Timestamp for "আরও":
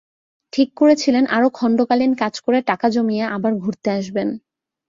1.27-1.47